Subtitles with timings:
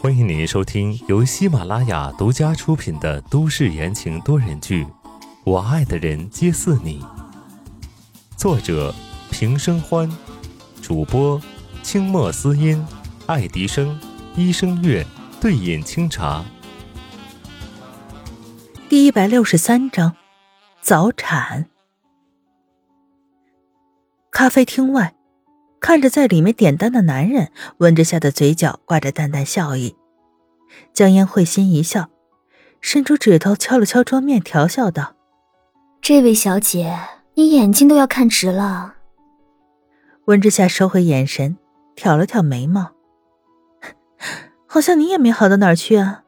[0.00, 4.84] 欢迎您收听由喜马拉雅独家出品的都市言情多人剧
[5.44, 7.00] 《我爱的人皆似你》，
[8.36, 8.92] 作者
[9.30, 10.10] 平生欢，
[10.82, 11.40] 主播
[11.84, 12.84] 清墨思音、
[13.26, 13.96] 爱迪生、
[14.34, 15.06] 医生月、
[15.40, 16.44] 对饮清茶。
[18.88, 20.16] 第一百六十三章，
[20.80, 21.68] 早产。
[24.32, 25.14] 咖啡厅外。
[25.84, 29.94] 看着在里面点单的男人，温之夏的嘴角挂着淡淡笑意。
[30.94, 32.08] 江烟会心一笑，
[32.80, 35.14] 伸出指头敲了敲桌面，调笑道
[36.00, 36.98] ：“这位小姐，
[37.34, 38.94] 你眼睛都要看直了。”
[40.24, 41.58] 温之夏收回眼神，
[41.94, 42.92] 挑了挑眉毛
[44.64, 46.22] ：“好像你也没好到哪儿去啊。”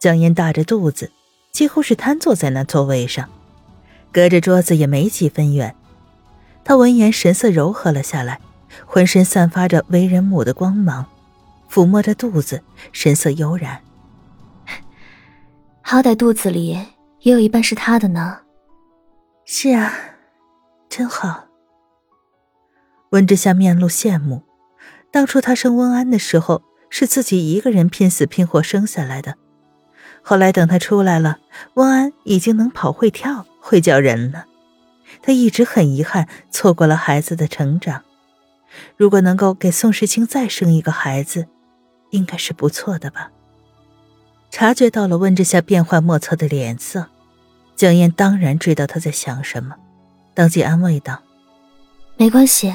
[0.00, 1.12] 江烟大着肚子，
[1.52, 3.28] 几乎是瘫坐在那座位上，
[4.10, 5.76] 隔着桌子也没几分远。
[6.64, 8.40] 他闻言，神色柔和了下来，
[8.86, 11.06] 浑身散发着为人母的光芒，
[11.70, 12.62] 抚摸着肚子，
[12.92, 13.80] 神色悠然。
[15.82, 16.78] 好歹肚子里
[17.20, 18.38] 也有一半是他的呢。
[19.44, 19.92] 是啊，
[20.88, 21.46] 真好。
[23.10, 24.42] 温之夏面露羡慕，
[25.10, 29.36] 当初他生温安的时候，是自己一个人拼死拼活生下来的，
[30.22, 31.38] 后来等他出来了，
[31.74, 34.46] 温安已经能跑会跳，会叫人了。
[35.22, 38.02] 他一直很遗憾错过了孩子的成长，
[38.96, 41.46] 如果能够给宋时清再生一个孩子，
[42.10, 43.30] 应该是不错的吧。
[44.50, 47.06] 察觉到了温之夏变幻莫测的脸色，
[47.76, 49.76] 江燕当然知道他在想什么，
[50.34, 51.22] 当即安慰道
[52.18, 52.74] ：“没关系，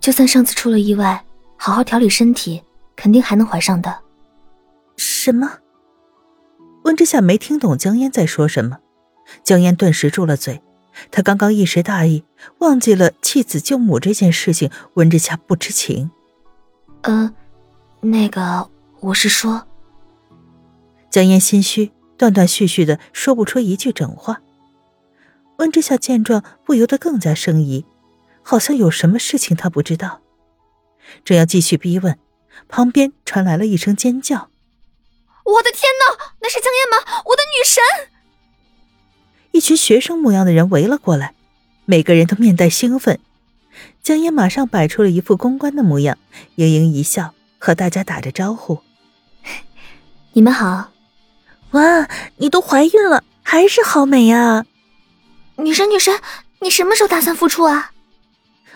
[0.00, 1.24] 就算上次出了意外，
[1.56, 2.62] 好好调理身体，
[2.96, 3.98] 肯定还能怀上的。”
[4.96, 5.58] 什么？
[6.84, 8.78] 温之夏没听懂江烟在说什么，
[9.44, 10.62] 江烟顿时住了嘴。
[11.10, 12.24] 他刚刚一时大意，
[12.58, 16.10] 忘记了弃子救母这件事情，温之夏不知情。
[17.02, 17.32] 呃，
[18.00, 19.66] 那个，我是说，
[21.10, 24.40] 江烟心虚，断断续续的说不出一句整话。
[25.58, 27.86] 温之夏见状，不由得更加生疑，
[28.42, 30.20] 好像有什么事情他不知道。
[31.24, 32.18] 正要继续逼问，
[32.68, 34.50] 旁边传来了一声尖叫
[35.44, 37.22] ：“我的天哪，那是江烟吗？
[37.26, 37.82] 我的女神！”
[39.56, 41.32] 一群学生模样的人围了过来，
[41.86, 43.18] 每个人都面带兴奋。
[44.02, 46.18] 江烟马上摆出了一副公关的模样，
[46.56, 48.82] 盈盈一笑，和大家打着招呼
[50.34, 50.90] ：“你们好！
[51.70, 52.06] 哇，
[52.36, 54.66] 你都怀孕了，还是好美呀！
[55.56, 56.20] 女神，女神，
[56.60, 57.92] 你什么时候打算复出啊？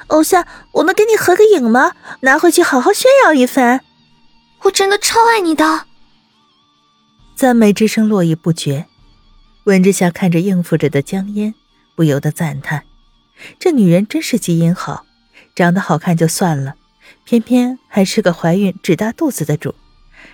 [0.07, 1.93] 偶像，我们跟你合个影吗？
[2.21, 3.85] 拿回去好好炫耀一番。
[4.63, 5.85] 我真的超爱你的。”
[7.37, 8.87] 赞美之声络绎不绝。
[9.71, 11.55] 温之夏看着应付着的江烟，
[11.95, 12.83] 不由得赞叹
[13.61, 15.07] ：“这女人真是基因好，
[15.55, 16.75] 长得好看就算了，
[17.25, 19.77] 偏偏还是个怀孕只大肚子的主。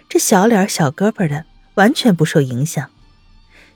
[0.08, 2.88] 这小脸小胳膊的，完全不受影响。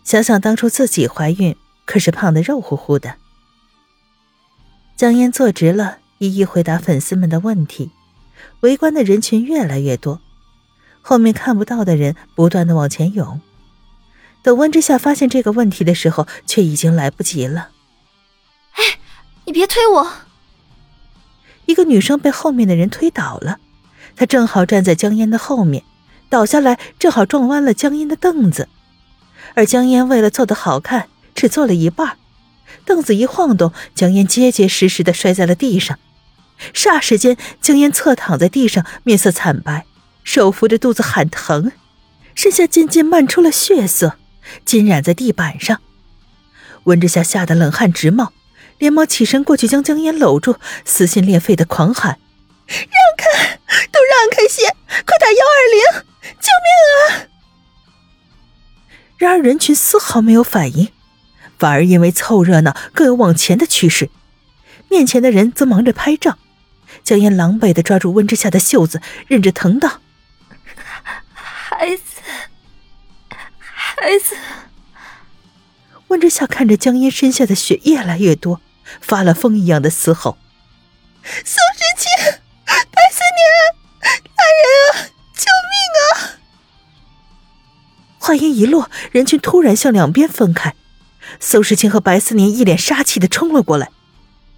[0.02, 1.54] 想想当初自己怀孕，
[1.84, 3.16] 可是胖得肉乎乎的。”
[4.96, 7.90] 江烟坐直了，一一回答粉丝们的问题。
[8.60, 10.22] 围观的人群越来越多，
[11.02, 13.42] 后面看不到的人不断的往前涌。
[14.42, 17.70] 等温之夏发现这个问题的时候，却已经来不及了。
[18.72, 18.98] 哎，
[19.44, 20.12] 你别推我！
[21.66, 23.58] 一个女生被后面的人推倒了，
[24.16, 25.84] 她正好站在江烟的后面，
[26.28, 28.68] 倒下来正好撞弯了江烟的凳子。
[29.54, 32.16] 而江烟为了坐得好看，只坐了一半，
[32.84, 35.98] 凳子一晃动，江烟结结实实的摔在了地上。
[36.72, 39.86] 霎时间，江烟侧躺在地上，面色惨白，
[40.24, 41.72] 手扶着肚子喊疼，
[42.34, 44.16] 身下渐渐漫出了血色。
[44.64, 45.80] 浸染在地板上，
[46.84, 48.32] 温之夏吓得冷汗直冒，
[48.78, 52.18] 连忙起身过去将江烟搂住，撕心裂肺的狂喊
[52.66, 52.78] ：“让
[53.16, 53.58] 开，
[53.90, 56.02] 都让开些，快打幺二零，
[56.40, 57.28] 救命啊！”
[59.18, 60.88] 然而人群丝毫没有反应，
[61.58, 64.08] 反而因为凑热闹更有往前的趋势。
[64.88, 66.38] 面前的人则忙着拍照，
[67.04, 70.00] 江烟狼狈的抓住温之夏的袖子，忍着疼道
[71.34, 72.02] ：“孩子。”
[74.00, 74.34] 孩子，
[76.08, 78.62] 温之夏看着江烟身下的血越来越多，
[79.02, 80.38] 发了疯一样的嘶吼
[81.22, 82.10] ：“宋时清，
[82.64, 83.44] 白思年，
[84.00, 86.40] 大人啊，救命啊！”
[88.18, 90.74] 话音一落，人群突然向两边分开，
[91.38, 93.90] 宋时清和白思年一脸杀气的冲了过来。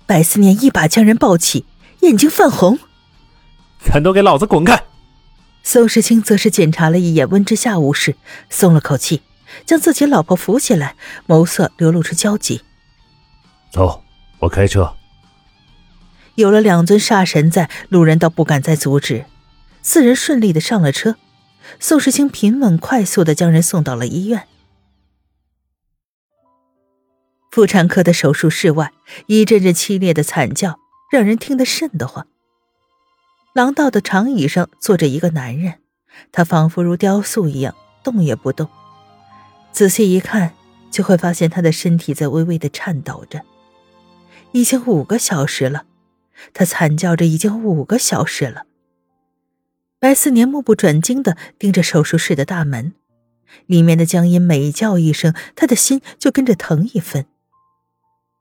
[0.06, 1.67] 白思年一把将人抱起，
[2.03, 2.79] 眼睛泛红
[3.85, 4.85] ：“全都给老子滚开！”
[5.65, 8.15] 宋时清则是检查了一眼温之夏无事，
[8.49, 9.23] 松了口气。
[9.66, 10.96] 将自己老婆扶起来，
[11.26, 12.62] 眸色流露出焦急。
[13.70, 14.02] 走，
[14.40, 14.94] 我开车。
[16.34, 19.26] 有了两尊煞神在，路人倒不敢再阻止，
[19.82, 21.16] 四人顺利的上了车，
[21.78, 24.49] 宋时清平稳快速的将人送到了医院。
[27.50, 28.93] 妇产科的手术室外，
[29.26, 30.78] 一阵阵凄厉的惨叫
[31.10, 32.26] 让人听得瘆得慌。
[33.52, 35.81] 廊道的长椅上坐着一个男人，
[36.32, 38.70] 他仿佛如雕塑一样动也不动。
[39.72, 40.52] 仔细一看，
[40.90, 43.42] 就会发现他的身体在微微的颤抖着。
[44.52, 45.86] 已经五个小时了，
[46.52, 48.64] 他惨叫着已经五个小时了。
[49.98, 52.92] 白思年目不转睛的盯着手术室的大门，
[53.66, 57.24] 里面的江音每叫一声，他的心就跟着疼一分。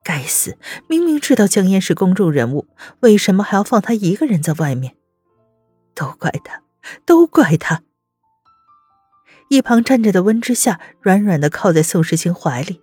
[0.04, 0.58] 该死！
[0.90, 2.68] 明明知道江烟是公众人物，
[3.02, 4.96] 为什么还要放他一个人在外面？
[5.94, 6.64] 都怪他，
[7.06, 7.84] 都怪他！
[9.52, 12.82] 一旁站着的温之夏软软的靠在宋时清怀里，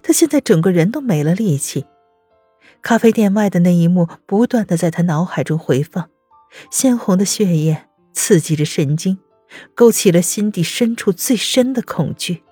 [0.00, 1.86] 他现在整个人都没了力气。
[2.82, 6.08] 咖啡店外的那一幕不断的在他脑海中回放，
[6.70, 9.18] 鲜红的血液刺激着神经，
[9.74, 12.44] 勾起了心底深处最深的恐惧。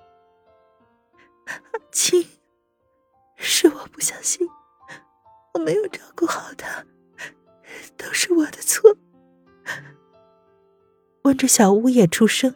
[1.89, 2.27] 亲。
[3.37, 4.45] 是我不小心，
[5.53, 6.85] 我没有照顾好他，
[7.95, 8.97] 都是我的错。
[11.23, 12.55] 温着小屋也出声，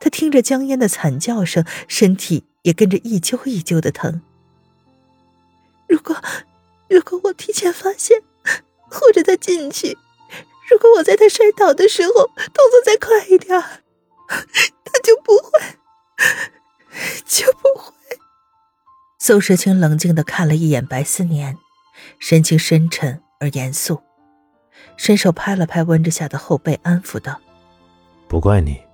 [0.00, 4.22] 他听着江烟的惨叫声，身体也跟着一揪一揪的疼。
[5.88, 6.16] 如果，
[6.88, 8.22] 如果我提前发现，
[8.90, 9.96] 护着他进去，
[10.70, 13.60] 如果我在他摔倒的时候动作再快一点，
[14.28, 15.78] 他就不会，
[17.24, 17.92] 就不会。
[19.18, 21.56] 宋时清冷静的看了一眼白思年，
[22.18, 24.00] 神情深沉而严肃，
[24.96, 27.40] 伸手拍了拍温之夏的后背，安抚道
[28.28, 28.85] ：“不怪你。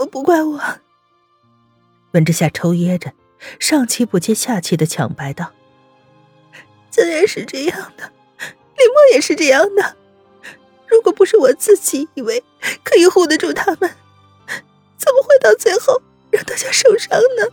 [0.00, 0.58] 怎么不怪我？”
[2.12, 3.12] 闻之夏抽噎着，
[3.58, 5.52] 上气不接下气的抢白道
[6.88, 9.96] ：“自然是这样的，李默也是这样的。
[10.86, 12.42] 如果不是我自己以为
[12.82, 13.90] 可以护得住他们，
[14.96, 16.00] 怎么会到最后
[16.30, 17.52] 让大家受伤呢？”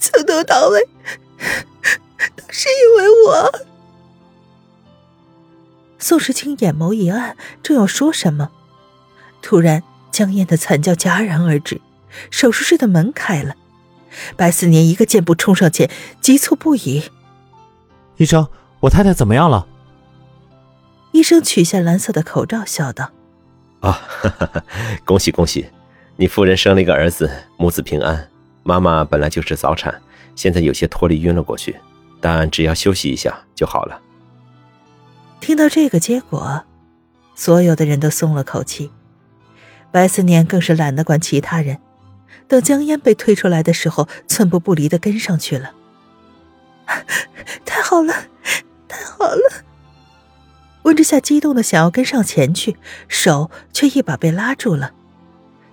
[0.00, 0.88] 从头到尾
[2.36, 3.52] 都是因为我。
[5.98, 8.50] 宋时清眼眸一暗，正要说什么，
[9.42, 9.82] 突然
[10.14, 11.80] 江燕的惨叫戛然而止，
[12.30, 13.56] 手术室的门开了，
[14.36, 15.90] 白思年一个箭步冲上前，
[16.20, 17.02] 急促不已
[18.18, 18.46] ：“医生，
[18.78, 19.66] 我太太怎么样了？”
[21.10, 23.10] 医生取下蓝色的口罩，笑道
[23.82, 24.00] ：“啊，
[25.04, 25.66] 恭喜恭喜，
[26.14, 28.30] 你夫人生了一个儿子，母子平安。”
[28.62, 30.00] 妈妈本来就是早产，
[30.36, 31.76] 现在有些脱力晕了过去，
[32.20, 34.00] 但只要休息一下就好了。
[35.40, 36.62] 听到这个结果，
[37.34, 38.90] 所有的人都松了口气，
[39.94, 41.78] 白思年更是懒得管其他人。
[42.48, 45.70] 等江烟被推出来的时候，寸步不离的跟上去了。
[47.64, 48.12] 太好了，
[48.88, 49.62] 太好了！
[50.82, 52.76] 温之夏激动的想要跟上前去，
[53.06, 54.90] 手却一把被拉住了。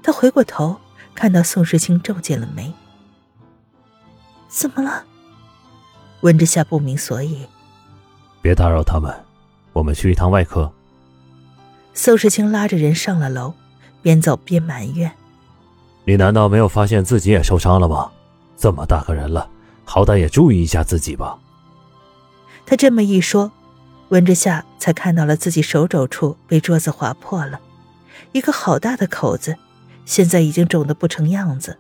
[0.04, 0.80] 他回过头，
[1.16, 2.72] 看到宋时清皱紧了眉。
[4.48, 5.04] 怎么了？
[6.22, 7.48] 温之夏不明所以。
[8.40, 9.12] 别打扰他们，
[9.74, 10.72] 我们去一趟外科。
[11.96, 13.56] 宋时清拉着人上了楼，
[14.02, 15.12] 边走边埋怨
[16.06, 18.12] ：“你难道没有发现自己也受伤了吗？
[18.58, 19.50] 这么大个人了，
[19.86, 21.38] 好歹也注意一下自己吧。”
[22.66, 23.52] 他这么一说，
[24.10, 27.60] 温之夏才看到了自己手肘处被桌子划破了，
[28.32, 29.58] 一个好大的口子，
[30.06, 31.78] 现在已经肿得不成样子，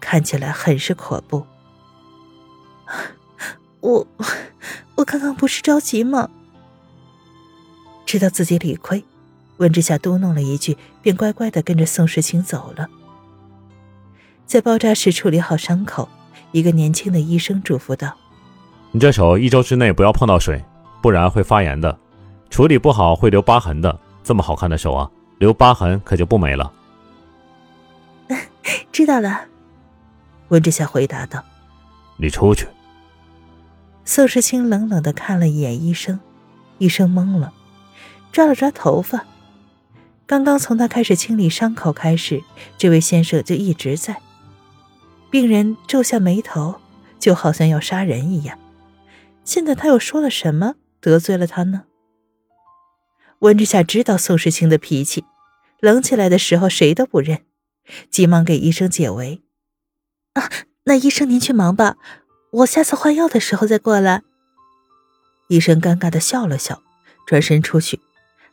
[0.00, 1.46] 看起来很是恐怖。
[3.80, 4.06] 我，
[4.96, 6.28] 我刚刚不是着急吗？
[8.04, 9.04] 知道自己理亏，
[9.60, 12.88] 温之夏嘟哝了一句，便乖乖的跟着宋时清走了。
[14.46, 16.08] 在包扎时处理好伤口，
[16.50, 18.16] 一个年轻的医生嘱咐道
[18.90, 20.64] ：“你这手一周之内不要碰到水，
[21.02, 21.96] 不然会发炎的，
[22.48, 24.00] 处理不好会留疤痕的。
[24.24, 26.72] 这么好看的手啊，留疤痕可就不美了。
[28.90, 29.42] ”知道了，
[30.48, 31.44] 温之夏回答道
[32.16, 32.66] ：“你出去。”
[34.06, 36.18] 宋时清冷冷的看了一眼医生，
[36.78, 37.52] 医生懵了，
[38.32, 39.26] 抓了抓头发。
[40.30, 42.44] 刚刚从他开始清理伤口开始，
[42.78, 44.22] 这位先生就一直在。
[45.28, 46.76] 病人皱下眉头，
[47.18, 48.56] 就好像要杀人一样。
[49.44, 51.82] 现在他又说了什么得罪了他呢？
[53.40, 55.24] 温之夏知道宋时清的脾气，
[55.80, 57.40] 冷起来的时候谁都不认，
[58.08, 59.42] 急忙给医生解围
[60.34, 60.48] ：“啊，
[60.84, 61.96] 那医生您去忙吧。”
[62.62, 64.22] 我下次换药的时候再过来。
[65.48, 66.80] 医生尴尬的笑了笑，
[67.26, 67.98] 转身出去，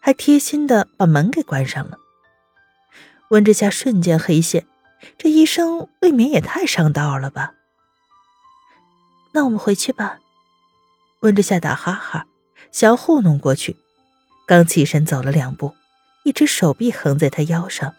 [0.07, 1.97] 还贴心的把门给关上了。
[3.31, 4.65] 温之夏瞬间黑线
[5.17, 7.51] 这医生未免也太上道了吧。
[9.33, 10.19] 那我们回去吧。
[11.23, 12.25] 温之夏打哈哈
[12.71, 13.75] 想要糊弄过去
[14.47, 15.75] 刚起身走了两步
[16.23, 17.93] 一只手臂横在他腰上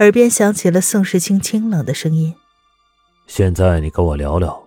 [0.00, 2.34] 耳边响起了宋时清清冷的声音
[3.28, 4.60] 现在你跟我聊聊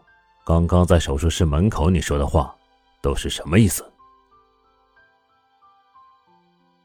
[0.46, 2.56] 刚刚在手术室门口你说的话
[3.02, 3.91] 都是什么意思？